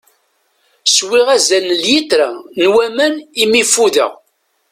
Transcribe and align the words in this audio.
Swiɣ 0.95 1.27
azal 1.35 1.65
n 1.69 1.75
lyitra 1.83 2.29
n 2.61 2.63
waman 2.73 3.15
imi 3.43 3.63
fudeɣ. 3.73 4.11